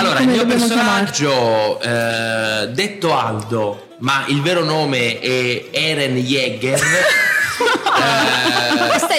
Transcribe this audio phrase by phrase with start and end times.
[0.00, 6.80] Allora, il mio personaggio, eh, detto Aldo, ma il vero nome è Eren Jäger.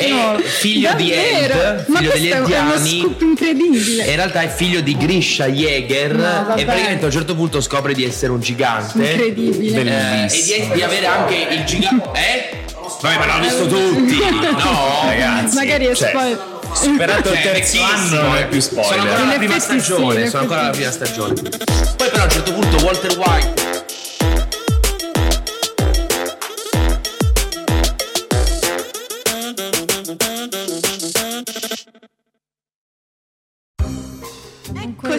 [0.01, 1.53] eh, figlio di Davvero?
[1.53, 3.15] Ed, Ma figlio degli Ediani.
[3.19, 4.05] incredibile.
[4.05, 7.93] In realtà è figlio di Grisha Jäger No, e praticamente a un certo punto scopre
[7.93, 9.03] di essere un gigante.
[9.03, 9.81] Incredibile.
[9.81, 12.09] Eh, e di, di avere anche il gigante.
[12.19, 12.59] Eh?
[13.01, 14.17] Vabbè, ma l'hanno visto tutti!
[14.41, 16.59] No, Ragazzi, Magari è cioè, spoiler.
[16.73, 18.99] Superato il Cioè, terzo anno non è più Sono spoiler.
[19.07, 20.27] ancora alla prima stagione.
[20.29, 21.33] sono ancora alla prima stagione.
[21.33, 23.70] Poi, però, a un certo punto, Walter White.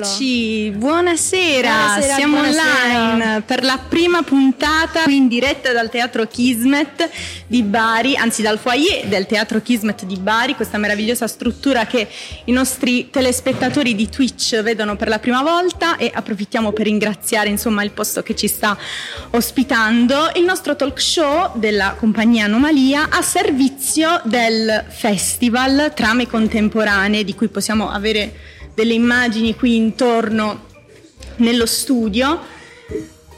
[0.03, 3.13] Eccoci, buonasera, Buonasera, siamo buonasera.
[3.13, 7.09] online per la prima puntata qui in diretta dal Teatro Kismet
[7.47, 12.09] di Bari, anzi dal foyer del Teatro Kismet di Bari, questa meravigliosa struttura che
[12.47, 17.85] i nostri telespettatori di Twitch vedono per la prima volta e approfittiamo per ringraziare insomma
[17.85, 18.77] il posto che ci sta
[19.31, 27.37] ospitando, il nostro talk show della compagnia Anomalia a servizio del festival Trame Contemporanee di
[27.37, 30.67] cui possiamo avere delle immagini qui intorno
[31.37, 32.61] nello studio.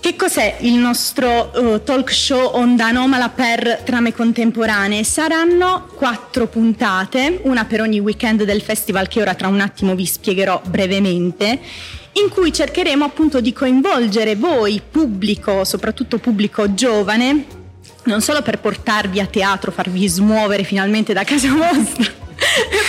[0.01, 5.03] Che cos'è il nostro eh, talk show Onda Anomala per trame contemporanee?
[5.03, 10.05] Saranno quattro puntate, una per ogni weekend del festival che ora tra un attimo vi
[10.05, 11.59] spiegherò brevemente,
[12.13, 17.47] in cui cercheremo appunto di coinvolgere voi, pubblico, soprattutto pubblico giovane,
[18.05, 22.13] non solo per portarvi a teatro, farvi smuovere finalmente da casa vostra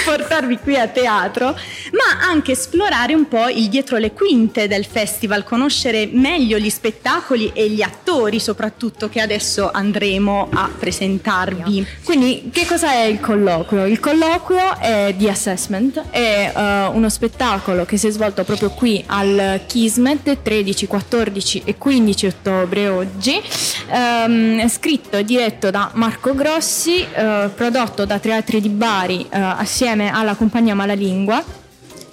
[0.05, 5.43] portarvi qui a teatro, ma anche esplorare un po' il dietro le quinte del festival,
[5.43, 11.87] conoscere meglio gli spettacoli e gli attori soprattutto che adesso andremo a presentarvi.
[12.03, 13.85] Quindi, che cosa è il colloquio?
[13.85, 19.03] Il colloquio è di assessment, è eh, uno spettacolo che si è svolto proprio qui
[19.07, 23.41] al Kismet 13, 14 e 15 ottobre oggi,
[23.87, 29.94] è scritto e diretto da Marco Grossi, eh, prodotto da Teatri di Bari eh, assieme
[30.09, 31.63] alla compagnia Malalingua.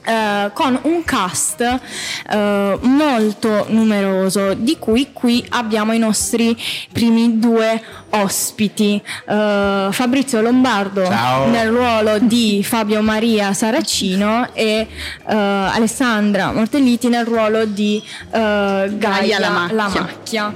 [0.05, 6.57] eh, con un cast eh, molto numeroso di cui qui abbiamo i nostri
[6.93, 11.47] primi due ospiti Eh, Fabrizio Lombardo Ciao.
[11.49, 14.89] nel ruolo di Fabio Maria Saracino e
[15.25, 20.53] Alessandra Mortelliti nel ruolo di eh, Gaia, La la Macchia.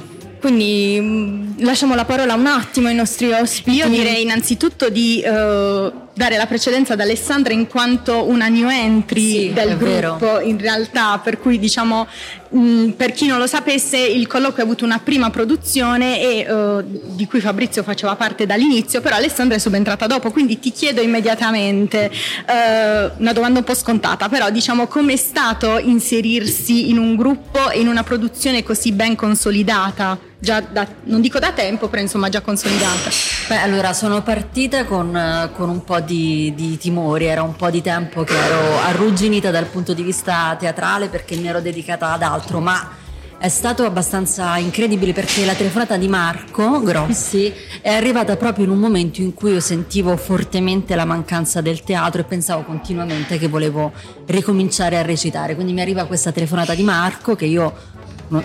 [0.56, 3.78] Quindi mh, lasciamo la parola un attimo ai nostri ospiti.
[3.78, 9.20] Io direi innanzitutto di eh, dare la precedenza ad Alessandra in quanto una new entry
[9.48, 10.16] Sì, del è vero.
[10.18, 12.06] gruppo in realtà, per cui diciamo
[12.50, 16.84] mh, per chi non lo sapesse il colloquio ha avuto una prima produzione e, eh,
[16.84, 22.04] di cui Fabrizio faceva parte dall'inizio, però Alessandra è subentrata dopo, quindi ti chiedo immediatamente
[22.08, 27.80] eh, una domanda un po' scontata, però diciamo com'è stato inserirsi in un gruppo e
[27.80, 30.16] in una produzione così ben consolidata?
[30.38, 33.10] Già da, non dico da tempo, però insomma già consolidata.
[33.48, 37.80] Beh, allora sono partita con, con un po' di, di timori, era un po' di
[37.80, 42.60] tempo che ero arrugginita dal punto di vista teatrale perché mi ero dedicata ad altro,
[42.60, 43.04] ma
[43.38, 48.78] è stato abbastanza incredibile perché la telefonata di Marco Grossi è arrivata proprio in un
[48.78, 53.92] momento in cui io sentivo fortemente la mancanza del teatro e pensavo continuamente che volevo
[54.26, 55.54] ricominciare a recitare.
[55.54, 57.74] Quindi mi arriva questa telefonata di Marco che io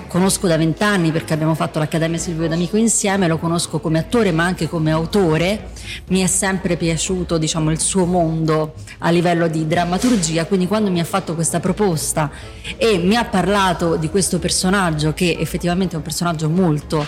[0.07, 4.43] conosco da vent'anni perché abbiamo fatto l'Accademia Silvio D'Amico insieme, lo conosco come attore ma
[4.43, 5.69] anche come autore,
[6.07, 10.99] mi è sempre piaciuto diciamo, il suo mondo a livello di drammaturgia, quindi quando mi
[10.99, 12.29] ha fatto questa proposta
[12.77, 17.05] e mi ha parlato di questo personaggio che effettivamente è un personaggio molto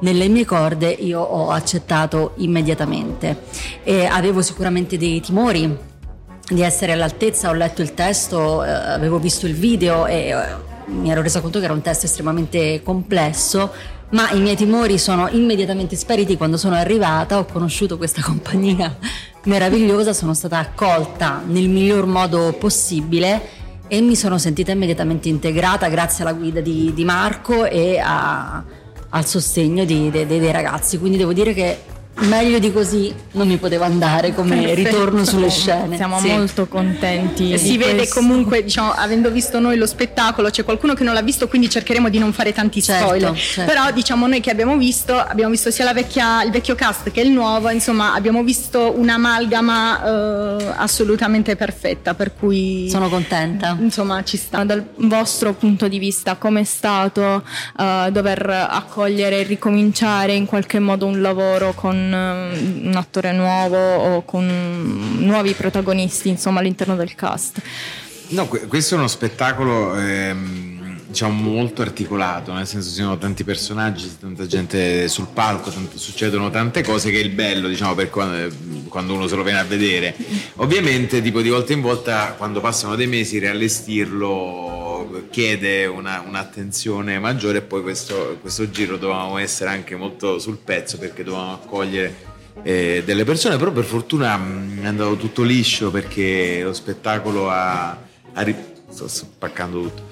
[0.00, 3.42] nelle mie corde, io ho accettato immediatamente.
[3.82, 5.76] E avevo sicuramente dei timori
[6.48, 11.10] di essere all'altezza, ho letto il testo, eh, avevo visto il video e eh, mi
[11.10, 13.72] ero resa conto che era un testo estremamente complesso,
[14.10, 18.96] ma i miei timori sono immediatamente spariti quando sono arrivata, ho conosciuto questa compagnia
[19.44, 23.58] meravigliosa, sono stata accolta nel miglior modo possibile
[23.88, 28.62] e mi sono sentita immediatamente integrata grazie alla guida di, di Marco e a-
[29.12, 31.78] al sostegno di- de- de- dei ragazzi, quindi devo dire che
[32.20, 34.74] meglio di così non mi poteva andare come Perfetto.
[34.88, 35.96] ritorno sulle scene.
[35.96, 36.28] Siamo Sì.
[36.28, 37.56] molto contenti.
[37.58, 38.20] Si vede questo.
[38.20, 42.08] comunque, diciamo, avendo visto noi lo spettacolo, c'è qualcuno che non l'ha visto, quindi cercheremo
[42.08, 43.34] di non fare tanti Certo, spoiler.
[43.36, 43.72] certo.
[43.72, 47.20] Però diciamo noi che abbiamo visto, abbiamo visto sia la vecchia, il vecchio cast che
[47.20, 50.04] il nuovo, insomma, abbiamo visto un'amalgama
[50.58, 53.76] eh, assolutamente perfetta, per cui Sono contenta.
[53.80, 54.64] insomma ci sta.
[54.64, 57.42] Dal vostro punto di vista, com'è stato
[57.78, 64.24] eh, dover accogliere e ricominciare in qualche modo un lavoro con un attore nuovo o
[64.24, 64.46] con
[65.18, 67.60] nuovi protagonisti, insomma, all'interno del cast?
[68.28, 70.80] No, questo è uno spettacolo ehm,
[71.10, 76.50] diciamo molto articolato, nel senso ci sono tanti personaggi, tanta gente sul palco, tanto, succedono
[76.50, 78.54] tante cose che è il bello, diciamo, per quando,
[78.88, 80.14] quando, uno se lo viene a vedere.
[80.56, 84.89] Ovviamente, tipo di volta in volta, quando passano dei mesi, riallestirlo
[85.30, 90.98] chiede una, un'attenzione maggiore e poi questo, questo giro dovevamo essere anche molto sul pezzo
[90.98, 92.28] perché dovevamo accogliere
[92.62, 97.90] eh, delle persone, però per fortuna mm, è andato tutto liscio perché lo spettacolo ha,
[98.32, 100.02] ha ri- sto spaccando tutto,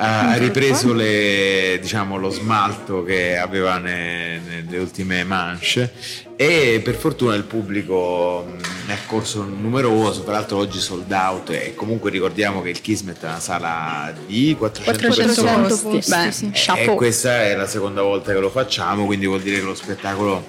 [0.00, 5.92] ha, ripreso le, diciamo, lo smalto che aveva ne, nelle ultime manche
[6.36, 8.46] e per fortuna il pubblico
[8.86, 13.26] è accorso numeroso, tra l'altro oggi sold out e comunque ricordiamo che il Kismet è
[13.26, 16.10] una sala di 400, 400 persone posti.
[16.10, 16.50] Beh, sì.
[16.76, 20.46] e questa è la seconda volta che lo facciamo, quindi vuol dire che lo spettacolo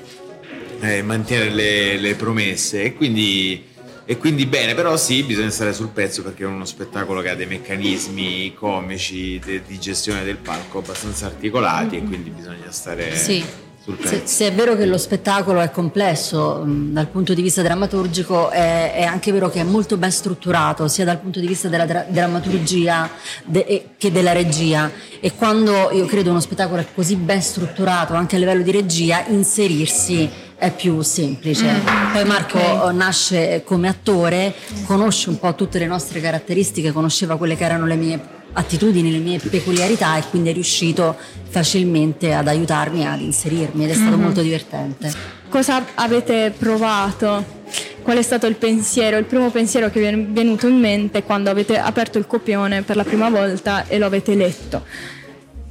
[0.81, 3.69] eh, mantiene le, le, promesse e quindi,
[4.10, 7.36] e quindi bene, però sì, bisogna stare sul pezzo perché è uno spettacolo che ha
[7.36, 13.16] dei meccanismi comici de, di gestione del palco abbastanza articolati e quindi bisogna stare...
[13.16, 13.46] Sì.
[14.04, 18.50] Se, se, è vero che lo spettacolo è complesso mh, dal punto di vista drammaturgico,
[18.50, 21.86] è, è, anche vero che è molto ben strutturato, sia dal punto di vista della
[21.86, 23.10] dra- drammaturgia
[23.46, 24.92] de- che della regia.
[25.20, 29.26] E quando io credo uno spettacolo è così ben strutturato, anche a livello di regia,
[29.28, 30.30] inserirsi
[30.60, 31.66] è più semplice.
[31.72, 32.96] Mm, Poi Marco okay.
[32.96, 34.54] nasce come attore,
[34.84, 38.20] conosce un po' tutte le nostre caratteristiche, conosceva quelle che erano le mie
[38.52, 41.16] attitudini, le mie peculiarità e quindi è riuscito
[41.50, 44.22] facilmente ad aiutarmi ad inserirmi ed è stato mm-hmm.
[44.22, 45.12] molto divertente.
[45.48, 47.58] Cosa avete provato?
[48.02, 51.50] Qual è stato il pensiero, il primo pensiero che vi è venuto in mente quando
[51.50, 54.84] avete aperto il copione per la prima volta e lo avete letto?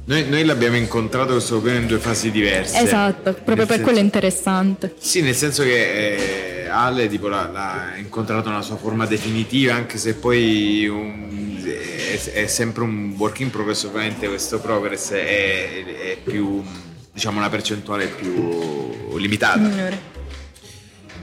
[0.09, 2.81] Noi, noi, l'abbiamo incontrato questo copione in due fasi diverse.
[2.81, 4.95] Esatto, proprio per senso, quello è interessante.
[4.97, 9.99] Sì, nel senso che eh, Ale tipo, l'ha, l'ha, incontrato nella sua forma definitiva, anche
[9.99, 16.17] se poi un, è, è, sempre un work in progress, ovviamente questo progress è, è
[16.23, 16.63] più,
[17.13, 19.59] diciamo, una percentuale più limitata.
[19.59, 20.01] Minore.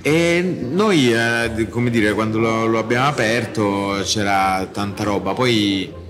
[0.01, 6.05] E noi, eh, come dire, quando lo, lo abbiamo aperto c'era tanta roba, poi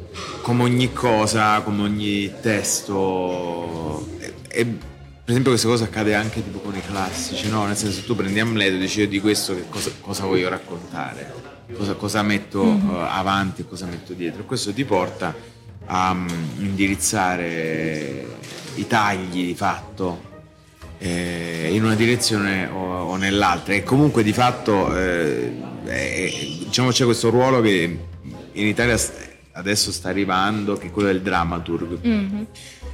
[0.46, 4.06] come ogni cosa, come ogni testo.
[4.20, 7.66] E, e, per esempio questa cosa accade anche tipo con i classici, no?
[7.66, 11.34] Nel senso tu prendi Amleto e dici io di questo che cosa, cosa voglio raccontare,
[11.76, 12.88] cosa, cosa metto mm-hmm.
[12.88, 14.44] uh, avanti e cosa metto dietro.
[14.44, 15.34] Questo ti porta
[15.86, 16.28] a um,
[16.58, 18.24] indirizzare
[18.76, 20.22] i tagli di fatto
[20.98, 25.56] eh, in una direzione o, o, nell'altra e comunque di fatto eh,
[25.86, 27.98] eh, diciamo c'è questo ruolo che
[28.52, 28.96] in Italia
[29.56, 31.98] adesso sta arrivando, che è quello del dramaturg.
[32.06, 32.42] Mm-hmm.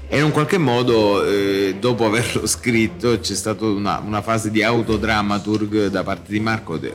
[0.09, 4.63] E in un qualche modo, eh, dopo averlo scritto, c'è stata una, una, fase di
[4.63, 6.95] autodramaturg da parte di Marco, de,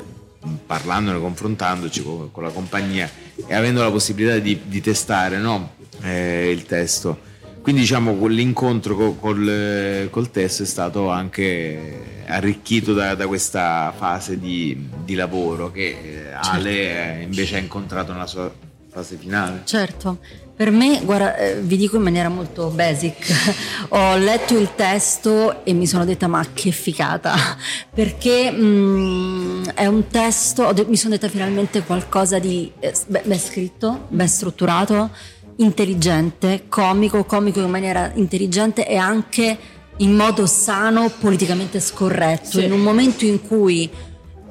[0.66, 3.10] parlandone, confrontandoci con, con, la compagnia
[3.46, 5.74] e avendo la possibilità di, di testare no?
[6.02, 7.26] eh, il testo.
[7.62, 14.40] Quindi diciamo l'incontro col, col, col, testo è stato anche arricchito da, da questa fase
[14.40, 17.24] di, di lavoro che eh, Ale certo.
[17.24, 18.50] invece ha incontrato nella sua
[18.98, 19.62] fase finale.
[19.66, 20.18] Certo,
[20.56, 23.56] per me, guarda, eh, vi dico in maniera molto basic,
[23.90, 27.36] ho letto il testo e mi sono detta ma che ficata,
[27.94, 33.40] perché mh, mm, è un testo, de- mi sono detta finalmente qualcosa di eh, ben
[33.40, 35.12] scritto, ben strutturato,
[35.58, 39.58] intelligente, comico, comico in maniera intelligente e anche
[39.98, 42.66] in modo sano, politicamente scorretto, sì.
[42.66, 43.90] in un momento in cui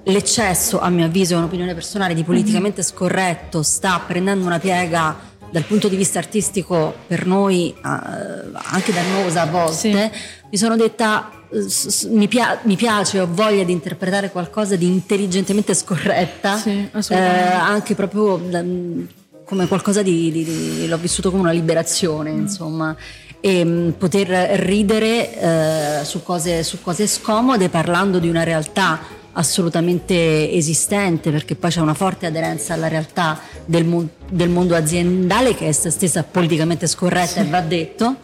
[0.06, 2.86] l'eccesso, a mio avviso, è un'opinione personale, di politicamente mhm.
[2.86, 9.42] scorretto sta prendendo una piega dal punto di vista artistico per noi uh, anche dannosa
[9.42, 10.18] a volte, sì.
[10.50, 11.30] mi sono detta
[12.08, 17.94] mi, pia- mi, piace, ho voglia di interpretare qualcosa di intelligentemente scorretta, sì, eh, anche
[17.94, 18.64] proprio da,
[19.44, 22.38] come qualcosa di, di, di, l'ho vissuto come una liberazione, mm.
[22.38, 22.96] insomma
[23.40, 24.28] e mm, poter
[24.60, 28.98] ridere eh, su, cose, su cose scomode parlando di una realtà
[29.38, 35.54] assolutamente esistente perché poi c'è una forte aderenza alla realtà del, mo- del mondo aziendale
[35.54, 37.40] che è stessa politicamente scorretta sì.
[37.40, 38.16] e va detto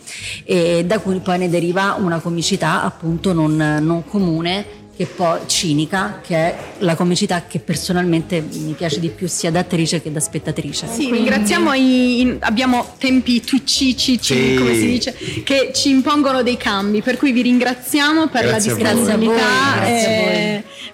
[0.45, 6.21] e da cui poi ne deriva una comicità appunto non, non comune che poi cinica,
[6.23, 10.21] che è la comicità che personalmente mi piace di più sia da attrice che da
[10.21, 10.87] spettatrice.
[10.87, 11.19] Sì, Quindi...
[11.19, 14.55] ringraziamo i, abbiamo tempi twitchici, sì.
[14.55, 18.93] come si dice, che ci impongono dei cambi, per cui vi ringraziamo per Grazie la
[18.93, 19.87] disponibilità.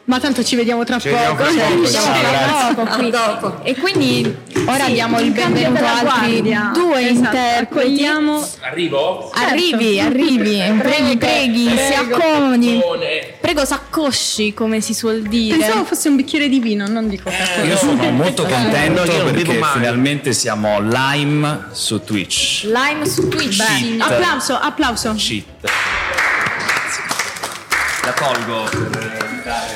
[0.09, 0.15] A.
[0.15, 1.50] Eh, Ma tanto ci vediamo tra Ci vediamo poco.
[1.50, 2.75] fra poco, Ci vediamo grazie.
[2.75, 3.11] tra poco qui.
[3.11, 3.61] dopo.
[3.62, 4.37] E quindi
[4.67, 8.05] ora Sì, abbiamo il benvenuto della altri due Esatto, interpreti.
[8.61, 9.31] Arrivo?
[9.35, 12.81] Arrivi, arrivi, preghi, preghi, si accomodi.
[13.41, 15.57] Prego, s'accosci, come si suol dire.
[15.59, 17.67] Pensavo fosse un bicchiere di vino, non di Coca-Cola.
[17.67, 22.65] Io sono molto contento non bevo perché finalmente siamo live su Twitch.
[22.65, 23.57] Lime su Twitch.
[23.57, 24.00] Cheat.
[24.00, 25.15] Applauso, applauso.
[25.15, 25.45] Cheat.
[28.05, 29.27] La tolgo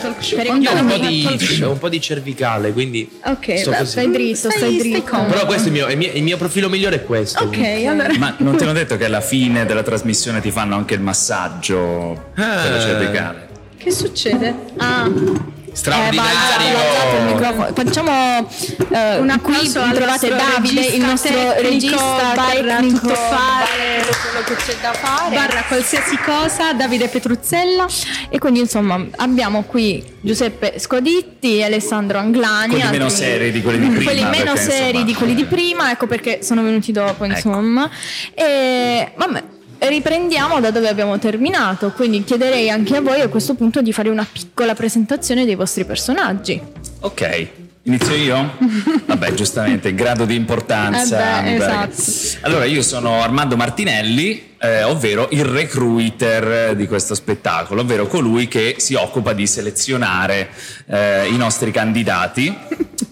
[0.02, 3.70] per Per Io ho un po' di, ho un po' di cervicale, quindi Ok, sto
[3.70, 3.90] beh, così.
[3.90, 5.02] Stai dritto, stai dritto.
[5.02, 5.32] comodo.
[5.32, 7.44] Però questo è il mio, il mio- il mio profilo migliore è questo.
[7.44, 8.12] Ok, allora.
[8.18, 12.30] Ma non ti hanno detto che alla fine della trasmissione ti fanno anche il massaggio
[12.34, 12.80] per la Ah.
[12.80, 13.48] cervicale?
[13.78, 14.54] Che succede?
[14.76, 17.24] Ah, Eh, Straordinario.
[17.26, 17.68] microfono.
[17.74, 18.48] Facciamo
[18.90, 24.00] eh, Un qui trovate Davide, il nostro tecnico, regista barra tecnico, tutto fare.
[24.02, 25.34] barra quello che c'è da fare.
[25.34, 27.86] barra qualsiasi cosa, Davide Petruzzella.
[28.28, 32.68] E quindi insomma abbiamo qui Giuseppe Scoditti e Alessandro Anglani.
[32.68, 35.34] Quelli altri- meno seri di quelli di prima, Quelli meno perché, seri insomma, di quelli
[35.34, 37.88] di prima, ecco perché sono venuti dopo insomma.
[38.34, 39.51] E vabbè.
[39.88, 44.10] Riprendiamo da dove abbiamo terminato, quindi chiederei anche a voi a questo punto di fare
[44.10, 46.60] una piccola presentazione dei vostri personaggi.
[47.00, 48.58] Ok, inizio io?
[49.06, 51.44] Vabbè, giustamente, grado di importanza.
[51.44, 52.46] Eh beh, esatto.
[52.46, 58.76] Allora, io sono Armando Martinelli, eh, ovvero il recruiter di questo spettacolo, ovvero colui che
[58.78, 60.50] si occupa di selezionare
[60.86, 62.56] eh, i nostri candidati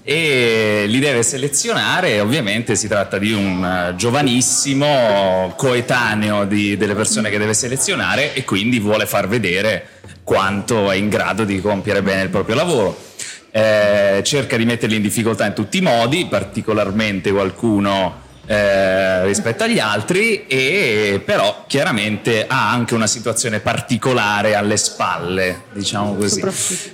[0.02, 2.20] e li deve selezionare.
[2.20, 8.44] Ovviamente si tratta di un eh, giovanissimo coetaneo di- delle persone che deve selezionare e
[8.44, 9.86] quindi vuole far vedere
[10.22, 13.08] quanto è in grado di compiere bene il proprio lavoro.
[13.52, 19.78] Eh, cerca di metterli in difficoltà in tutti i modi, particolarmente qualcuno eh, rispetto agli
[19.78, 26.42] altri, e però chiaramente ha anche una situazione particolare alle spalle, diciamo così.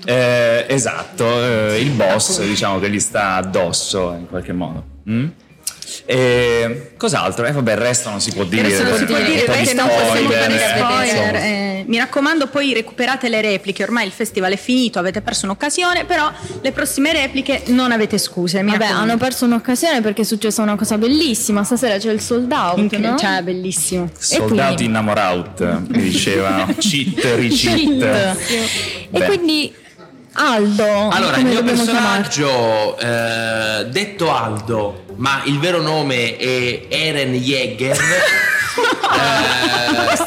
[0.04, 4.84] Eh, esatto, eh, il boss diciamo che gli sta addosso in qualche modo.
[5.08, 5.26] Mm?
[6.04, 7.46] E cos'altro?
[7.46, 8.66] Eh, vabbè, il resto non si può dire.
[8.66, 11.34] Adesso non si può dire perché non possiamo fare spoiler.
[11.36, 11.84] eh.
[11.86, 13.82] mi raccomando, poi recuperate le repliche.
[13.82, 18.62] Ormai il festival è finito, avete perso un'occasione, però le prossime repliche non avete scuse.
[18.62, 19.10] Mi Vabbè, raccomando.
[19.12, 21.62] hanno perso un'occasione perché è successa una cosa bellissima.
[21.64, 23.16] Stasera c'è il sold out, Incre- no?
[23.16, 24.10] Cioè, bellissimo.
[24.18, 26.66] Soldati quindi- innamoraut, mi dicevano.
[26.78, 27.34] Cheat, Cheat.
[27.36, 28.36] recheat.
[29.10, 29.24] E Beh.
[29.26, 29.74] quindi
[30.36, 37.96] Aldo, Allora, il mio personaggio, eh, detto Aldo, ma il vero nome è Eren Jäger.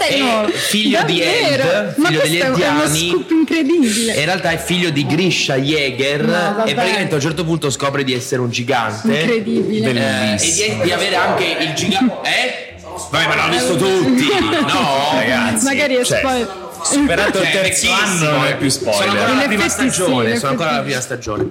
[0.10, 1.64] eh, figlio di Davvero?
[1.64, 4.14] Ed, Ma figlio degli incredibile.
[4.14, 6.70] In realtà è figlio di Grisha Jäger vabbè.
[6.70, 9.20] e praticamente a un certo punto scopre di essere un gigante.
[9.20, 9.92] Incredibile.
[9.92, 12.18] Eh, e di, di avere anche il gigante.
[12.30, 12.68] Eh?
[13.12, 15.10] Vabbè, ma l'hanno visto tutti, no?
[15.14, 16.69] Ragazzi, Magari è cioè, spoiler.
[16.84, 18.56] Superato il Cioè, terzo anno non è eh.
[18.56, 19.30] più Sono ancora spoiler.
[19.30, 21.44] alla prima sì, stagione, in sono ancora alla prima stagione.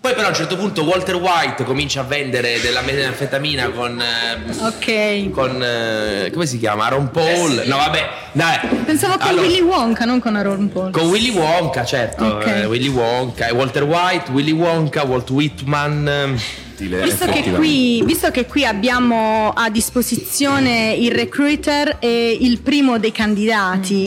[0.00, 4.64] Poi però a un certo punto Walter White comincia a vendere della metanfetamina con eh,
[4.64, 5.30] Ok.
[5.30, 6.84] con eh, come si chiama?
[6.84, 7.62] Aaron Paul.
[7.66, 8.58] No, vabbè, dai.
[8.84, 10.90] Pensavo con Allora, Willy Wonka, non con Aaron Paul.
[10.90, 12.46] con Willy Wonka, certo, Ok.
[12.46, 16.38] eh, Willy Wonka, e Walter White, Willy Wonka, Walt Whitman.
[16.78, 22.98] Ehm, Visto che, qui, visto che qui abbiamo a disposizione il recruiter e il primo
[22.98, 24.06] dei candidati,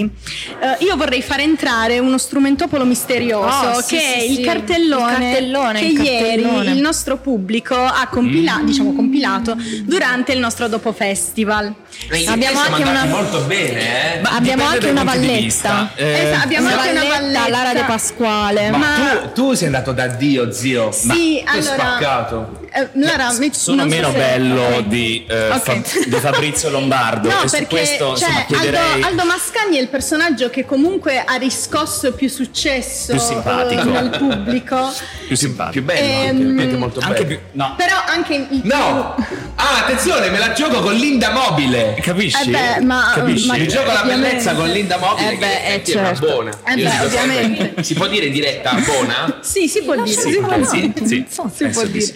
[0.60, 4.42] eh, io vorrei far entrare uno strumentopolo misterioso Oh, che sì, è il sì.
[4.42, 6.72] cartellone, Il cartellone, che il ieri cartellone.
[6.72, 11.74] il nostro pubblico ha compila- diciamo, compilato durante il nostro dopo festival.
[12.12, 14.22] In Abbiamo anche una- molto bene, eh.
[14.22, 15.92] Ma Abbiamo anche una valletta.
[15.96, 17.50] Eh, Esatto, abbiamo Una anche una valletta.
[17.50, 18.70] Lara De Pasquale.
[18.70, 18.96] Ma, Ma-
[19.34, 20.92] tu, tu sei andato da Dio, zio.
[20.92, 22.66] Sì, Ma allora- spaccato.
[22.70, 25.60] Eh, Lara, mi- sono non so meno se- bello di, eh, Ok.
[25.62, 25.74] Fa-
[26.06, 29.82] di Fabrizio Lombardo No, e su perché questo cioè, insomma, chiederei Aldo, Aldo Mascagni è
[29.82, 33.82] il personaggio che comunque ha riscosso più successo Più simpatico.
[33.82, 34.94] eh, dal pubblico.
[35.28, 35.72] più simpatico.
[35.72, 37.28] Più bello, anche, Ehm, anche molto Anche bello.
[37.28, 39.16] più no, Però anche il No!
[39.56, 41.87] Ah, attenzione, me la gioco con Linda Mobile.
[42.02, 42.42] Capisci?
[42.48, 43.48] Eh beh, ma- Capisci?
[43.48, 45.32] ma- Mi gioco la bellezza con Linda Mobile.
[45.32, 46.26] Eh beh, eh, è una certo.
[46.28, 46.52] buona.
[46.66, 47.74] Eh beh, ovviamente.
[47.88, 49.40] Si può dire in diretta buona?
[49.42, 50.20] Sì, si può dire.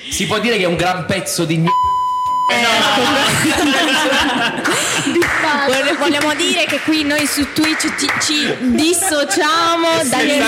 [0.09, 1.57] Si può dire che è un gran pezzo di
[5.67, 10.41] Vogliamo- Vogliamo dire che qui noi su Twitch ci, ci dissociamo dagli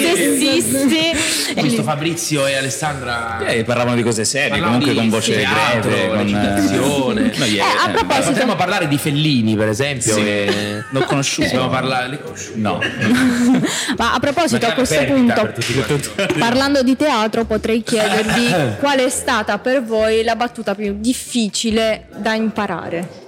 [0.00, 1.54] sessisti.
[1.54, 5.90] Questo Fabrizio e Alessandra Eh, parlavano di cose serie, parlavano comunque di con voce teatro,
[5.90, 7.32] greve, con recitazione.
[7.36, 10.14] No, ieri- Eh, a eh, proposito- Potremmo parlare di Fellini, per esempio.
[10.14, 10.20] Sì.
[10.20, 11.48] e- L'ho conosciuto.
[11.48, 12.20] Possiamo parlare.
[12.54, 12.78] No.
[13.96, 15.52] Ma a proposito, a Magari questo punto,
[16.38, 21.41] parlando di teatro, potrei chiedervi qual è stata per voi la battuta più difficile
[22.16, 23.20] da imparare.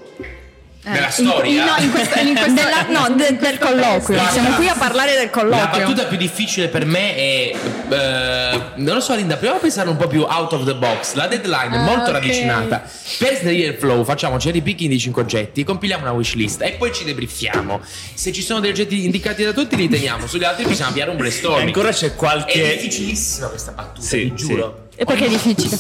[0.86, 1.64] Nella in- storia?
[1.64, 4.18] no, in questo, in questo- Della- no, de- del colloquio.
[4.18, 5.66] Guarda, Siamo qui a parlare del La colloquio.
[5.86, 7.54] battuta più difficile per me è.
[7.88, 11.14] eh, non lo so, Linda, proviamo a pensare un po' più out of the box.
[11.14, 12.10] La deadline è Ah, molto ok.
[12.10, 12.82] ravvicinata.
[13.18, 16.92] Per snellire il flow, facciamo cherry picking di 5 oggetti, compiliamo una wishlist e poi
[16.92, 17.80] ci debriefiamo.
[18.12, 20.26] Se ci sono degli oggetti indicati da tutti, li teniamo.
[20.26, 21.66] Sugli altri possiamo avviare un E brainstorming.
[21.68, 22.74] ancora c'è È qualche.
[22.76, 24.88] difficilissima questa battuta, Sì, vi giuro.
[24.96, 25.78] E perché è difficile?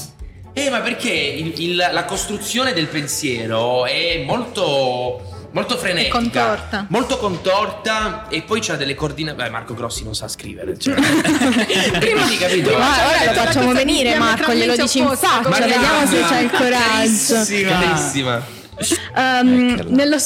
[0.56, 5.28] Eh, ma perché il- il- la costruzione del pensiero è molto.
[5.54, 6.86] Molto frenetica, contorta.
[6.88, 9.40] molto contorta, e poi c'ha delle coordinate.
[9.40, 10.76] Beh, Marco Grossi non sa scrivere.
[10.76, 10.94] Cioè.
[10.98, 12.76] Quindi, capito?
[12.76, 16.50] Ma ora lo facciamo venire, Marco, glielo dici in faccia, come vediamo se c'è il
[16.50, 17.34] coraggio.
[17.34, 17.70] Carissima.
[17.78, 18.46] Carissima.
[19.16, 20.16] Ehm, nello,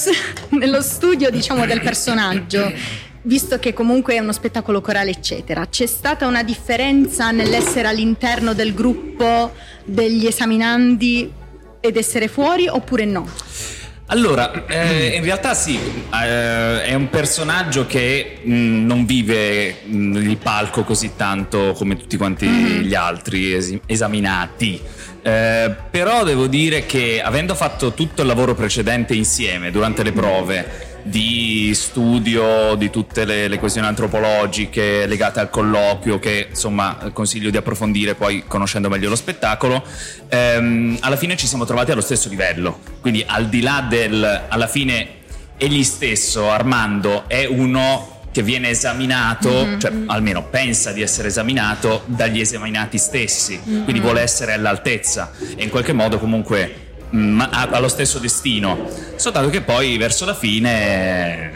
[0.51, 2.73] nello studio diciamo del personaggio
[3.23, 5.67] visto che comunque è uno spettacolo corale eccetera.
[5.67, 9.53] C'è stata una differenza nell'essere all'interno del gruppo
[9.85, 11.33] degli esaminandi
[11.81, 13.29] ed essere fuori oppure no?
[14.11, 20.39] Allora, eh, in realtà sì, eh, è un personaggio che mh, non vive mh, il
[20.39, 24.81] palco così tanto come tutti quanti gli altri esi- esaminati.
[25.21, 30.98] Eh, però devo dire che avendo fatto tutto il lavoro precedente insieme durante le prove
[31.09, 37.57] di studio di tutte le, le questioni antropologiche legate al colloquio che insomma consiglio di
[37.57, 39.83] approfondire poi conoscendo meglio lo spettacolo.
[40.29, 42.81] Ehm, alla fine ci siamo trovati allo stesso livello.
[43.01, 45.17] Quindi al di là del alla fine
[45.57, 52.41] egli stesso Armando è uno che viene esaminato, cioè almeno pensa di essere esaminato dagli
[52.41, 55.33] esaminati stessi, quindi vuole essere all'altezza.
[55.57, 60.25] E in qualche modo comunque mm, ha, ha lo stesso destino, soltanto che poi verso
[60.25, 61.51] la fine...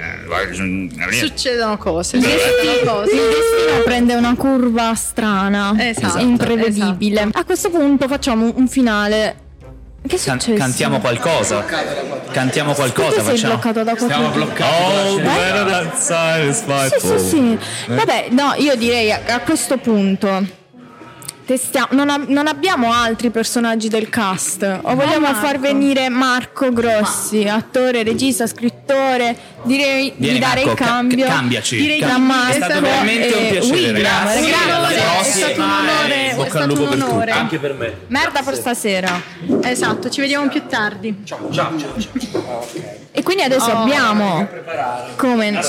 [1.11, 3.11] eh, succedono cose Il succedono destino, cose.
[3.13, 7.29] il destino prende una curva strana, Esatto, imprevedibile.
[7.33, 9.37] A questo punto facciamo un finale.
[10.05, 11.65] Che can- cantiamo qualcosa,
[12.33, 13.53] cantiamo qualcosa, sei facciamo...
[13.53, 14.45] bloccato da Stiamo qualcuno.
[14.47, 14.83] bloccati.
[15.07, 17.59] Oh, better outside is Sì, sì, sì.
[17.87, 20.61] Vabbè, no, io direi a, a questo punto.
[21.53, 24.63] Testiamo, non, ab- non abbiamo altri personaggi del cast.
[24.85, 30.77] O vogliamo far venire Marco Grossi, attore, regista, scrittore, direi Vieni, di dare Marco, il
[30.77, 31.27] ca- cambio.
[31.27, 31.77] cambiaci.
[31.77, 34.49] Direi Ca- da è stato veramente un piacere, grazie.
[34.51, 37.11] Grazie, è stato un onore, è bocca al stato lupo un per tutti.
[37.11, 37.31] onore.
[37.33, 37.97] Anche per me.
[38.09, 39.21] Merda per stasera.
[39.63, 41.93] esatto ci vediamo più tardi Ciao, ciao, ciao.
[41.99, 43.01] ciao.
[43.15, 43.83] E quindi adesso Oh.
[43.83, 44.49] abbiamo
[45.17, 45.61] come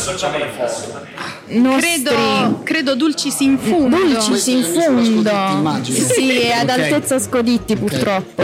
[1.77, 5.82] credo, credo dulcis in fundo Dulcis in fundo.
[5.84, 8.43] Sì, è ad altezza Scoditti purtroppo.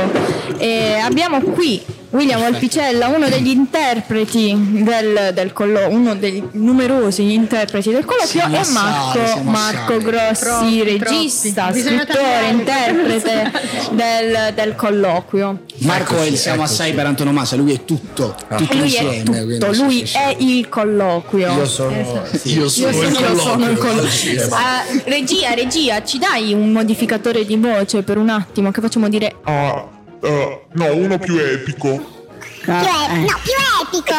[0.57, 1.81] E abbiamo qui
[2.11, 8.71] William Volpicella, uno degli interpreti del, del colloquio, uno dei numerosi interpreti del colloquio, e
[8.71, 9.97] Marco, Marco.
[9.99, 11.81] Grossi, Troppi, regista, troppi.
[11.81, 13.51] Scrittore, interprete
[13.91, 15.59] del, del colloquio.
[15.81, 19.17] Marco è il siamo assai per antonomasia, lui è tutto, tutto Lui insieme.
[19.17, 20.17] è tutto, sì, lui sì, sì.
[20.17, 21.53] è il colloquio.
[21.53, 22.69] Io sono, Io sono, Io il
[23.13, 23.77] sono, sono il colloquio.
[23.77, 24.47] colloquio.
[24.49, 29.35] Ah, regia, regia, ci dai un modificatore di voce per un attimo che facciamo dire
[29.43, 29.85] Ah,
[30.21, 32.27] eh, no, uno più epico.
[32.65, 34.15] no, più epico.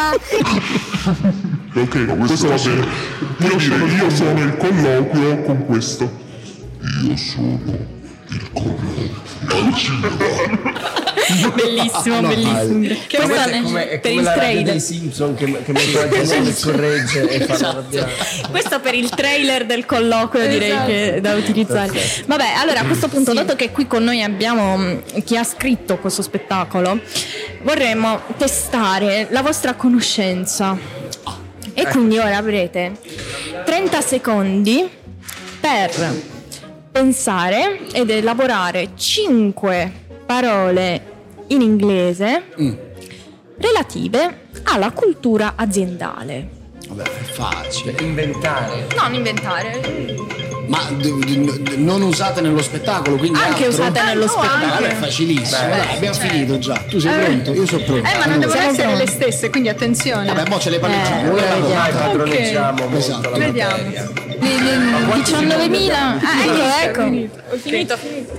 [1.73, 2.85] Ok, questo va bene.
[3.39, 6.11] Io dire, io sono il colloquio con questo.
[7.03, 7.59] Io sono
[8.27, 9.19] il colloquio.
[11.55, 12.95] bellissimo, bellissimo.
[13.07, 14.63] Che Questa è come, è per il trailer.
[14.63, 18.11] dei Simpson che, che mette la gente e corregge e fa arrabbiare.
[18.49, 20.85] Questo per il trailer del colloquio direi Esatto.
[20.87, 21.91] che è da utilizzare.
[22.25, 25.97] Vabbè, allora a questo punto, dato che qui con noi abbiamo mh, chi ha scritto
[25.97, 26.99] questo spettacolo,
[27.63, 30.77] vorremmo testare la vostra conoscenza.
[31.73, 32.91] E quindi ora avrete
[33.65, 34.89] 30 secondi
[35.59, 35.91] per
[36.91, 39.91] pensare ed elaborare 5
[40.25, 41.10] parole
[41.51, 42.43] in inglese
[43.57, 46.59] relative alla cultura aziendale.
[46.87, 47.95] Vabbè, è facile.
[48.01, 48.87] Inventare.
[48.97, 49.79] Non inventare,
[50.67, 53.69] Ma d- d- non usate nello spettacolo, quindi Anche altro?
[53.83, 54.67] usate nello Ah, spettacolo.
[54.67, 55.67] Vabbè, è facilissimo.
[55.69, 56.73] Dai, abbiamo finito già.
[56.89, 57.53] Tu sei pronto?
[57.53, 58.07] Io sono pronto.
[58.09, 59.05] eh ma non devono Allora, essere pronti.
[59.05, 61.67] le stesse quindi attenzione Vabbè, mo ce le Eh, Ora vediamo.
[61.67, 63.29] Dai, padroneggiamo molto Esatto.
[63.31, 64.09] la vediamo materia.
[65.15, 65.93] 19.000.
[65.93, 66.19] Ah,
[66.83, 67.01] ecco, ecco.
[67.53, 68.37] Ho finito, ho finito.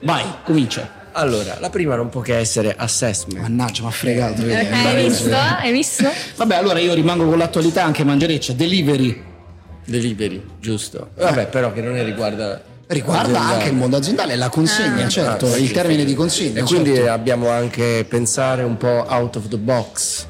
[0.00, 1.00] Vai, comincia.
[1.12, 3.40] Allora, la prima non può che essere assessment.
[3.40, 4.42] Mannaggia, mi ha fregato.
[4.42, 4.66] vedi?
[4.72, 5.34] Hai visto?
[5.36, 6.10] Hai visto?
[6.36, 8.52] Vabbè, allora io rimango con l'attualità anche mangereccia.
[8.54, 9.22] Delivery.
[9.84, 11.10] Delivery, giusto.
[11.16, 12.62] Vabbè, però che non ne riguarda.
[12.86, 13.54] Riguarda l'azienda.
[13.54, 16.06] anche il mondo aziendale, la consegna, certo, Ah, sì, il termine sì.
[16.06, 16.60] di consegna.
[16.60, 17.10] E quindi certo.
[17.10, 20.26] abbiamo anche pensare un po' out of the box.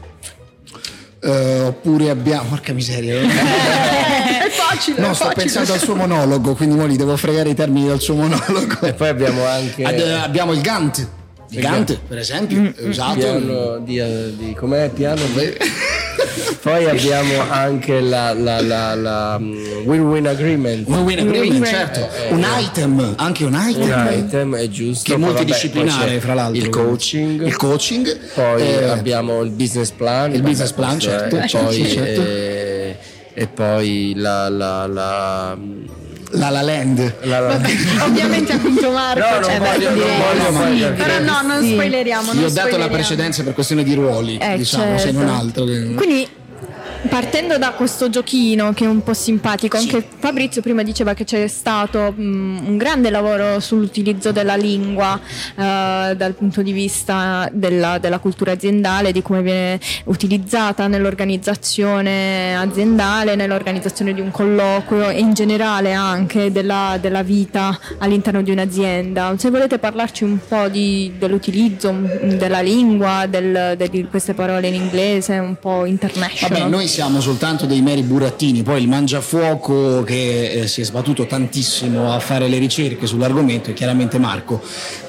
[1.21, 2.49] Eh, oppure abbiamo.
[2.51, 3.21] Porca miseria.
[4.52, 5.42] facile No, è sto facile.
[5.42, 8.80] pensando al suo monologo, quindi mo li devo fregare i termini del suo monologo.
[8.82, 9.82] E poi abbiamo anche.
[9.84, 11.06] Ad- eh, abbiamo il Gantt.
[11.48, 13.18] Gigante, per esempio, è usato.
[13.18, 14.00] Piano di,
[14.38, 15.20] di com'è piano?
[16.62, 20.88] Poi abbiamo anche la, la, la, la mm, win-win agreement.
[20.88, 22.08] Win-win agreement, certo.
[22.30, 23.82] Un item, anche un item.
[23.90, 25.10] Un item, è giusto.
[25.10, 26.62] Che è vabbè, multidisciplinare, fra l'altro.
[26.62, 27.44] Il coaching.
[27.44, 28.16] Il coaching.
[28.34, 30.32] Poi eh, abbiamo il business plan.
[30.32, 31.36] il business plan, questo è, certo.
[31.36, 32.20] E Sì, poi, certo.
[32.22, 32.71] eh,
[33.35, 34.49] e poi la...
[34.49, 35.57] la, la
[36.35, 37.14] La La Land.
[37.25, 37.61] la- la-
[38.05, 41.47] Ovviamente ha vinto Marco, No, non cioè, voglio- beh, non voglio Sì, perché- Però no,
[41.47, 41.73] non Sì.
[41.73, 42.33] spoileriamo.
[42.33, 45.18] Gli non ho dato la precedenza per questione di ruoli, Eh, diciamo, se certo.
[45.18, 45.64] non altro.
[45.66, 46.27] che- Quindi
[47.08, 49.88] partendo da questo giochino che è un po' simpatico, Sì.
[49.94, 56.34] anche Fabrizio prima diceva che c'è stato un grande lavoro sull'utilizzo della lingua eh, dal
[56.36, 64.20] punto di vista della, della cultura aziendale, di come viene utilizzata nell'organizzazione aziendale, nell'organizzazione di
[64.20, 69.34] un colloquio e in generale anche della, della vita all'interno di un'azienda.
[69.38, 74.74] Se volete parlarci un po' di- dell'utilizzo della lingua, del- de- di queste parole in
[74.74, 76.58] inglese, un po' international.
[76.58, 81.24] Vabbè, noi siamo soltanto dei meri burattini, poi il mangiafuoco che eh, si è sbattuto
[81.24, 84.61] tantissimo a fare le ricerche sull'argomento è chiaramente Marco.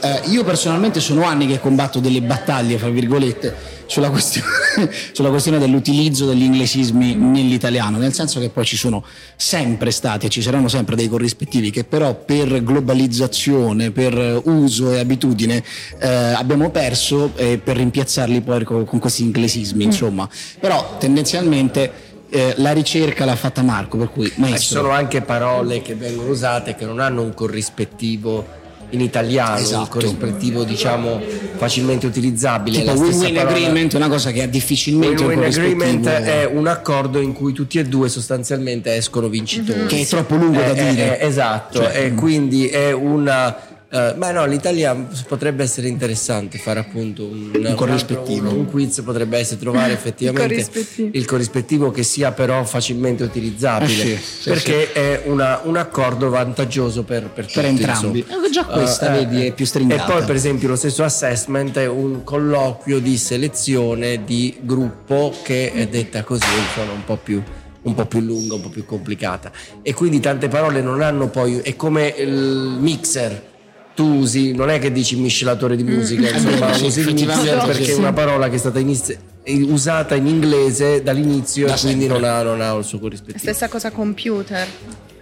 [0.02, 4.48] Eh, io personalmente sono anni che combatto delle battaglie, fra virgolette, sulla questione,
[5.12, 9.04] sulla questione dell'utilizzo degli inglesismi nell'italiano, nel senso che poi ci sono
[9.36, 15.00] sempre stati e ci saranno sempre dei corrispettivi che però per globalizzazione, per uso e
[15.00, 15.64] abitudine
[16.00, 20.28] eh, abbiamo perso eh, per rimpiazzarli poi con, questi inglesismi, insomma.
[20.60, 24.82] Però tendenzialmente eh, la ricerca l'ha fatta Marco, per cui Ci maestro.
[24.82, 28.62] sono anche parole che vengono usate che non hanno un corrispettivo
[28.94, 29.88] in italiano, un Esatto.
[29.90, 31.20] corrispettivo diciamo
[31.58, 32.80] facilmente utilizzabile.
[32.80, 36.46] Tipo win-win parola- agreement è una cosa che ha difficilmente un Win-win agreement corrispettivo è
[36.46, 39.86] un accordo in cui tutti e due sostanzialmente escono vincitori.
[39.88, 41.20] che è troppo lungo da Eh, dire.
[41.20, 42.18] eh, esatto, Cioè, e mm.
[42.18, 43.56] quindi è una.
[43.94, 44.96] Eh, ma no, l'Italia
[45.28, 48.48] potrebbe essere interessante fare appunto un, un corrispettivo.
[48.48, 51.10] altro- Un, un quiz potrebbe essere trovare effettivamente corrispettivo.
[51.14, 56.30] il corrispettivo che sia però facilmente utilizzabile Eh sì, sì, perché è una- un accordo
[56.30, 58.20] vantaggioso per, per, tutti, entrambi.
[58.20, 58.46] insomma.
[58.48, 60.04] Eh, già questa, Eh, vedi, è più stringata.
[60.08, 65.72] E poi per esempio lo stesso assessment è un colloquio di selezione di gruppo che
[65.72, 67.42] è detta così, insomma un po' più
[67.84, 69.52] un po' più lunga, un po' più complicata
[69.82, 73.52] e quindi tante parole non hanno poi è come il mixer
[73.96, 77.66] tu usi, non è che dici miscelatore di musica, insomma, vero, sì, usi mixer sì,
[77.68, 82.08] perché è una parola che è stata inizi- usata in inglese dall'inizio Da e quindi
[82.08, 83.40] non ha, non ha il suo corrispettivo.
[83.40, 84.66] Stessa cosa computer.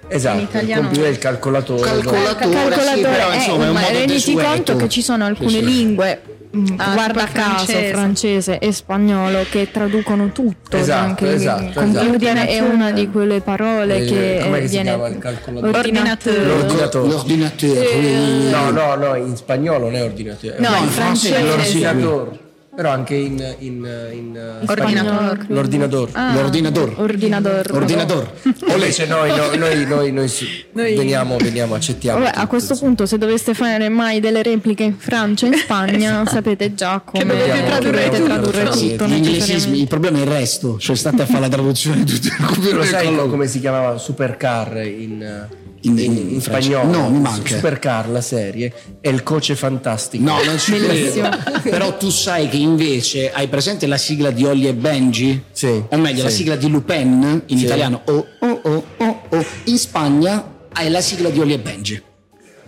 [0.07, 0.81] Esatto, in italiano.
[0.81, 1.81] il computer è il calcolatore.
[1.81, 2.27] Calcolatore.
[2.27, 2.36] no?
[2.36, 4.49] Calcolatore, sì, però, eh, insomma, è un ma modo renditi desueto.
[4.49, 5.63] conto che ci sono alcune Sì, sì.
[5.65, 6.31] lingue mm,
[6.76, 7.92] Ah, guarda caso francese.
[7.94, 12.50] francese e spagnolo che traducono tutto Esatto, anche esatto, computer esatto.
[12.50, 15.78] è una di quelle parole Eh, che eh, che si viene chiama il calcolatore?
[15.78, 17.08] ordinatore L'ordinatore.
[17.08, 17.80] L'ordinatore.
[17.96, 18.50] oui.
[18.50, 20.56] No, no, no, in spagnolo non è ordinatore.
[20.60, 21.36] No, in in francese.
[21.42, 21.80] francese.
[21.94, 22.40] L'ordinatore.
[22.73, 25.41] Però anche in, in, in, in Ordinatore.
[25.41, 25.45] spagnolo.
[25.47, 26.12] L'ordinatore.
[26.34, 26.93] L'ordinatore.
[26.95, 28.34] ordinador Ordinatore.
[28.67, 32.19] Invece noi, noi, noi, noi, noi sì, veniamo, veniamo, accettiamo.
[32.19, 32.88] Vabbè, a tutto, questo insomma.
[32.88, 37.25] punto se doveste fare mai delle repliche in Francia e in Spagna sapete già come
[37.25, 38.23] dovete tradurre tutto.
[38.23, 42.05] tradurre tutto Gli inglesismi, il problema è il resto, cioè state a fare la traduzione
[42.05, 45.47] di tutto il Lo sai come si chiamava Supercar in,
[45.84, 46.89] In- in, in spagnolo?
[46.91, 47.56] No, mi manca.
[47.56, 50.24] Supercar, la serie, è il coce fantastico.
[50.24, 51.30] No, non ci credo.
[51.63, 55.44] Però tu sai che invece hai presente la sigla di Ollie e Benji?
[55.52, 56.36] Sì, O meglio, la sì.
[56.38, 57.65] sigla di Lupin in Sì.
[57.65, 59.46] italiano oh, oh, oh, oh, oh.
[59.65, 62.02] In Spagna hai la sigla di Ollie e Benji.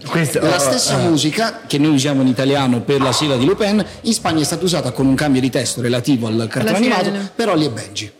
[0.05, 3.83] Questo- La stessa oh, musica che noi usiamo in italiano per la sigla di Lupin,
[4.01, 7.47] in Spagna è stata usata con un cambio di testo relativo al cartone animato per
[7.49, 8.11] Ollie e Benji.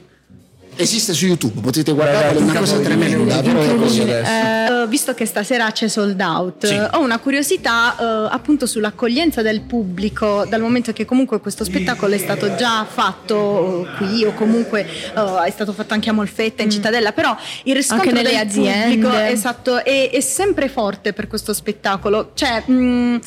[0.76, 3.42] Esiste su YouTube, potete guardarlo, dai, è una cosa tremenda.
[3.76, 4.02] così.
[4.02, 6.74] Eh, visto che stasera c'è sold out, Sì.
[6.74, 12.16] eh, ho una curiosità eh, appunto sull'accoglienza del pubblico, dal momento che comunque questo spettacolo
[12.16, 16.64] è stato già fatto eh, qui o comunque eh, è stato fatto anche a Molfetta,
[16.64, 18.96] in Cittadella, però il riscontro Anche nelle del aziende.
[18.96, 22.32] pubblico esatto, è, è sempre forte per questo spettacolo.
[22.34, 23.20] Cioè, mh,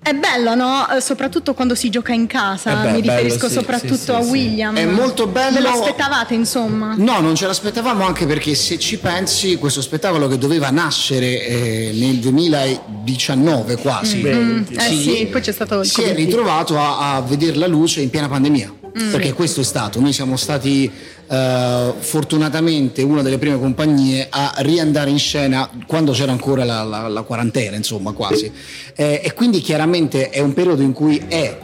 [0.00, 0.88] è bello, no?
[0.90, 2.70] Eh, Soprattutto quando si gioca in casa.
[2.72, 4.18] Eh beh, Mi bello, riferisco sì, soprattutto sì, sì, a.
[4.18, 4.76] William.
[4.76, 5.56] È molto bello.
[5.56, 6.94] Ve lo aspettavate, insomma?
[6.96, 11.90] No, non ce l'aspettavamo anche perché se ci pensi questo spettacolo che doveva nascere eh,
[11.94, 16.16] nel 2019 quasi, Mm, eh sì, poi c'è stato il si è Covid.
[16.24, 18.74] ritrovato a, a vedere la luce in piena pandemia.
[19.00, 19.10] Mm.
[19.12, 20.90] Perché questo è stato, noi siamo stati
[21.28, 27.06] eh, fortunatamente una delle prime compagnie a riandare in scena quando c'era ancora la, la-
[27.08, 28.50] la quarantena, insomma quasi.
[28.96, 31.58] Eh, e quindi chiaramente è un periodo in cui è,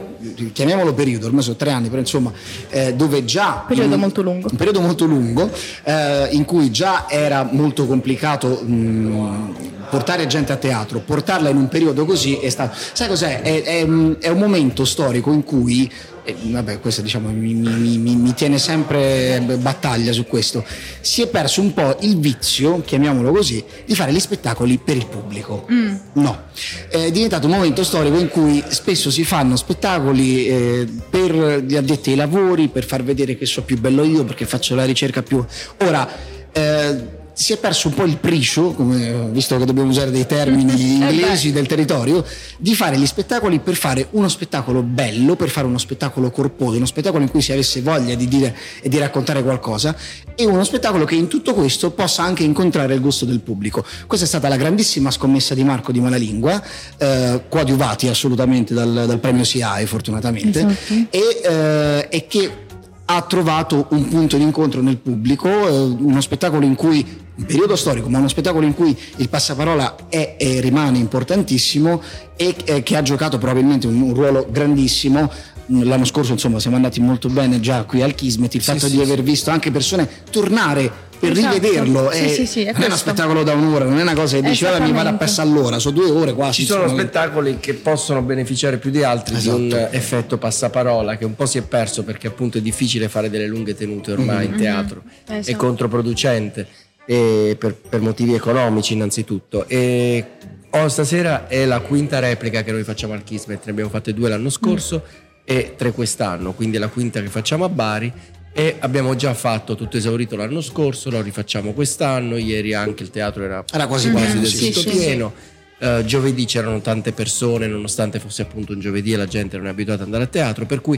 [0.53, 2.31] chiamiamolo periodo, ormai sono tre anni, però insomma,
[2.69, 3.65] eh, dove già...
[3.67, 4.47] Periodo in- molto lungo.
[4.49, 5.49] un periodo molto lungo
[5.83, 9.55] eh, in cui già era molto complicato mh,
[9.89, 12.77] portare gente a teatro, portarla in un periodo così è stato...
[12.93, 13.41] Sai cos'è?
[13.41, 15.89] È, è, è un momento storico in cui
[16.27, 20.65] e vabbè, questo diciamo mi, mi, mi, mi, tiene sempre battaglia su questo.
[20.99, 25.05] Si è perso un po' il vizio, chiamiamolo così, di fare gli spettacoli per il
[25.05, 25.67] pubblico.
[25.71, 25.95] Mm.
[26.13, 26.45] No,
[26.89, 32.09] è diventato un momento storico in cui spesso si fanno spettacoli eh, per gli addetti
[32.09, 35.45] ai lavori, per far vedere che so più bello io, perché faccio la ricerca più.
[35.83, 36.09] Ora.
[36.51, 40.73] Eh, si è perso un po' il priscio, come, visto che dobbiamo usare dei termini
[41.05, 42.23] Eh inglesi del territorio,
[42.57, 46.85] di fare gli spettacoli per fare uno spettacolo bello, per fare uno spettacolo corposo, uno
[46.85, 49.95] spettacolo in cui si avesse voglia di dire e di raccontare qualcosa
[50.33, 53.83] e uno spettacolo che in tutto questo possa anche incontrare il gusto del pubblico.
[54.07, 56.61] Questa è stata la grandissima scommessa di Marco di Malalingua,
[56.97, 60.93] eh, coadiuvati assolutamente dal, dal premio SIAE fortunatamente, Esatto.
[61.09, 62.63] e, eh, e che
[63.05, 67.75] ha trovato un punto di incontro nel pubblico, eh, uno spettacolo in cui, un periodo
[67.75, 72.01] storico, ma uno spettacolo in cui il passaparola è e rimane importantissimo
[72.35, 75.31] e eh, che ha giocato probabilmente un, un ruolo grandissimo.
[75.67, 78.53] L'anno scorso, insomma, siamo andati molto bene già qui al Kismet.
[78.53, 81.53] Il fatto di aver visto anche persone tornare per Esatto.
[81.53, 84.13] rivederlo Sì, è, sì, sì, è non è uno spettacolo da un'ora, non è una
[84.13, 86.61] cosa che dici, vabbè, mi vado a pezzo all'ora, sono due ore quasi.
[86.61, 89.91] Ci sono insomma, spettacoli che possono beneficiare più di altri di un Esatto.
[89.93, 93.47] eh, effetto passaparola che un po' si è perso perché appunto è difficile fare delle
[93.47, 94.51] lunghe tenute ormai Mm-hmm.
[94.53, 95.57] in teatro, è Esatto.
[95.57, 96.67] controproducente
[97.05, 99.67] e per, per motivi economici innanzitutto.
[99.67, 100.25] E
[100.71, 104.29] oh, stasera è la quinta replica che noi facciamo al Kismet, ne abbiamo fatte due
[104.29, 105.01] l'anno scorso
[105.45, 108.11] e tre quest'anno, quindi è la quinta che facciamo a Bari.
[108.57, 112.37] E abbiamo già fatto tutto esaurito l'anno scorso, lo rifacciamo quest'anno.
[112.37, 114.97] Ieri anche il teatro era, Era quasi quasi pieno, del sì, tutto sì, sì.
[114.97, 115.33] pieno.
[115.77, 119.69] Eh, giovedì c'erano tante persone, nonostante fosse appunto un giovedì e la gente non è
[119.69, 120.97] abituata ad andare a teatro, per cui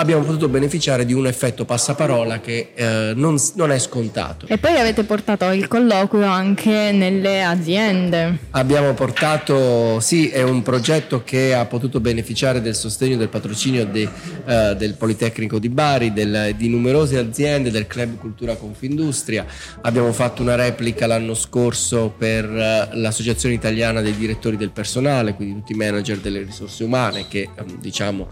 [0.00, 4.46] abbiamo potuto beneficiare di un effetto passaparola che eh, non, non è scontato.
[4.46, 8.38] E poi avete portato il colloquio anche nelle aziende.
[8.50, 14.08] Abbiamo portato, sì, è un progetto che ha potuto beneficiare del sostegno del patrocinio de-
[14.46, 19.44] eh, del Politecnico di Bari, del- di numerose aziende, del Club Cultura Confindustria.
[19.82, 25.54] Abbiamo fatto una replica l'anno scorso per eh, l'Associazione Italiana dei Direttori del Personale, quindi
[25.54, 28.28] tutti i manager delle risorse umane che ehm, diciamo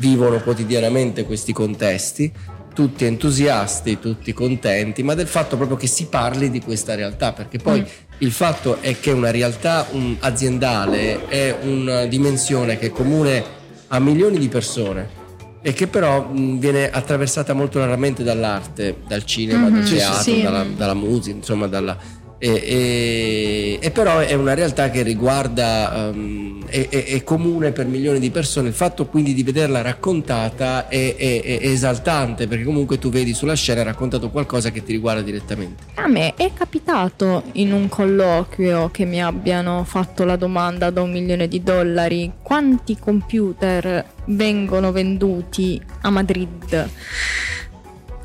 [0.00, 2.32] vivono quotidianamente questi contesti.
[2.72, 7.58] Tutti entusiasti, tutti contenti, ma del fatto proprio che si parli di questa realtà, perché
[7.58, 7.84] poi
[8.18, 13.42] il fatto è che una realtà un- aziendale è una dimensione che è comune
[13.88, 15.18] a milioni di persone
[15.62, 20.22] e che però mh, viene attraversata molto raramente dall'arte, dal cinema, dal Sì, sì, teatro,
[20.34, 20.40] sì.
[20.42, 21.98] dalla, dalla musica, insomma, dalla,
[22.42, 27.84] e, e- e però è una realtà che riguarda, ehm, è, è- è comune per
[27.86, 28.68] milioni di persone.
[28.68, 33.82] Il fatto quindi di vederla raccontata è- è esaltante perché comunque tu vedi sulla scena
[33.82, 35.82] raccontato qualcosa che ti riguarda direttamente.
[35.96, 41.10] A me è capitato in un colloquio che mi abbiano fatto la domanda da un
[41.12, 46.88] milione di dollari quanti computer vengono venduti a Madrid.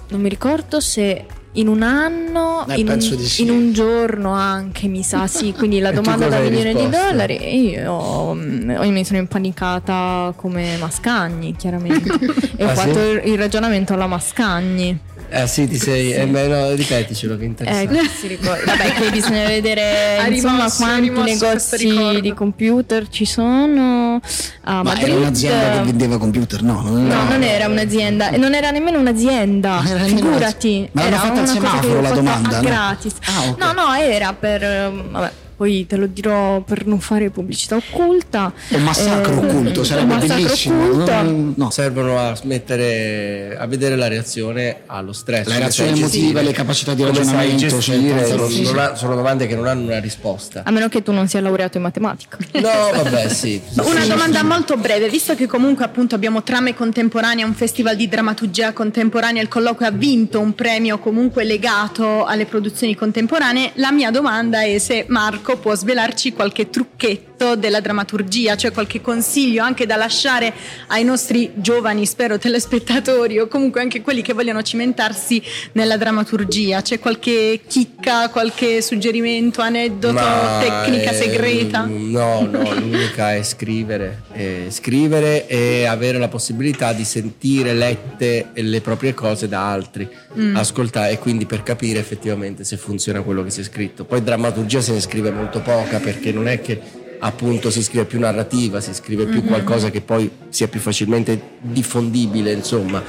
[0.08, 3.44] Non mi ricordo se in un anno, Eh, in, un, di sì.
[3.44, 5.54] in un giorno anche, mi sa, sì.
[5.54, 7.08] Quindi la domanda da milione di risposto?
[7.10, 12.10] dollari e io, mm, io mi sono impanicata come Mascagni, chiaramente.
[12.58, 12.88] e ho Ah, sì?
[12.88, 15.00] fatto il ragionamento alla Mascagni.
[15.30, 16.14] Eh sì, ti sei.
[16.14, 18.10] eh, beh, no, ripeticelo che è Eh, interessante.
[18.20, 18.64] si ricorda.
[18.66, 24.20] Vabbè, che bisogna vedere insomma quanti negozi di computer ci sono
[24.64, 25.08] a Ma Madrid.
[25.08, 26.82] era un'azienda che vendeva computer, no?
[26.82, 29.80] Non No, non era un'azienda, e non era nemmeno un'azienda.
[29.80, 32.68] Ah, era nemmeno Figurati, Ma era fatta al una cosa che semaforo la domanda, no?
[32.68, 33.14] gratis.
[33.26, 33.58] Ah, ok.
[33.58, 38.52] No, no, era per ehm, vabbè, poi te lo dirò per non fare pubblicità occulta.
[38.70, 40.84] Un massacro Eh, occulto, sarebbe massacro bellissimo.
[40.86, 41.12] occulto.
[41.12, 41.70] Non- No.
[41.70, 45.48] Servono a smettere a vedere la reazione allo stress.
[45.48, 46.44] La reazione emotiva, gestire.
[46.44, 48.80] le capacità di ragionamento, gestire, cioè, non- sì, non sì.
[48.80, 50.64] ha- sono domande che non hanno una risposta.
[50.66, 52.38] A meno che tu non sia laureato in matematica.
[52.54, 52.70] No,
[53.04, 53.62] vabbè, sì.
[53.84, 58.74] Una domanda molto breve, visto che comunque appunto abbiamo trame contemporanee, un festival di drammaturgia
[58.74, 64.62] contemporanea, il colloquio ha vinto un premio comunque legato alle produzioni contemporanee, la mia domanda
[64.64, 70.54] è se Marco può svelarci qualche trucchetto della drammaturgia, cioè qualche consiglio anche da lasciare
[70.88, 75.42] ai nostri giovani, spero, telespettatori o comunque anche quelli che vogliono cimentarsi
[75.74, 81.86] nella drammaturgia, c'è qualche chicca, qualche suggerimento, aneddoto, Ma, tecnica eh, segreta?
[81.86, 84.22] No, no, l'unica è scrivere.
[84.34, 90.58] eh, scrivere e avere la possibilità di sentire lette le proprie cose da altri, Mm.
[90.58, 94.04] ascoltare e quindi per capire effettivamente se funziona quello che si è scritto.
[94.04, 96.78] Poi drammaturgia se ne scrive molto poca perché non è che
[97.26, 99.32] appunto si scrive più narrativa, si scrive Mm-hmm.
[99.32, 103.02] più qualcosa che poi sia più facilmente diffondibile, insomma.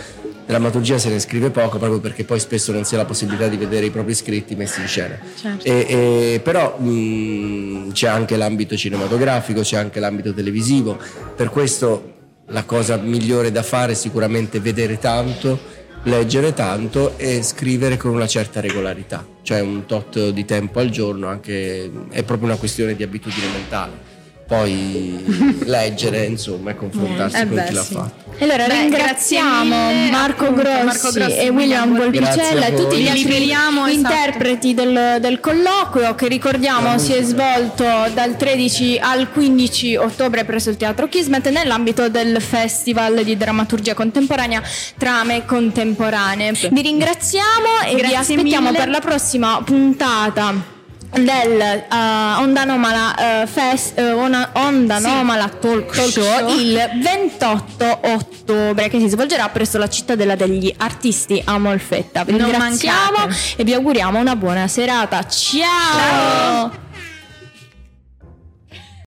[0.47, 3.57] drammaturgia se ne scrive poco proprio perché poi spesso non si ha la possibilità di
[3.57, 5.19] vedere i propri scritti messi in scena.
[5.35, 5.65] Certo.
[5.65, 5.87] E-
[6.35, 10.97] e- però mh, c'è anche l'ambito cinematografico, c'è anche l'ambito televisivo,
[11.35, 12.13] per questo
[12.51, 15.59] la cosa migliore da fare è sicuramente vedere tanto,
[16.05, 21.27] leggere tanto e scrivere con una certa regolarità, cioè un tot di tempo al giorno,
[21.29, 24.15] anche, è proprio una questione di abitudine mentale.
[24.47, 27.95] Poi leggere, insomma, e confrontarsi Eh con beh, chi l'ha sì.
[27.95, 28.25] fatto.
[28.39, 33.03] Allora Beh, ringraziamo mille, Marco, appunto, Grossi Marco Grossi e William Volpicella e tutti gli
[33.03, 33.89] Li altri esatto.
[33.89, 40.69] interpreti del, del colloquio che ricordiamo si è svolto dal 13 al 15 ottobre presso
[40.71, 44.63] il Teatro Kismet nell'ambito del Festival di Drammaturgia Contemporanea
[44.99, 46.53] Trame Contemporanee.
[46.53, 48.79] Vi ringraziamo e vi Grazie aspettiamo mille.
[48.79, 50.75] per la prossima puntata
[51.25, 51.87] del eh,
[52.39, 56.59] Onda Anomala eh, Fest- eh, Ona- Onda Anomala Talk, Talk Show, Show.
[56.59, 62.25] il 28 ottobre che si svolgerà presso la cittadella degli artisti a Molfetta.
[62.25, 65.27] Vi ringraziamo e vi auguriamo una buona serata.
[65.27, 66.85] Ciao.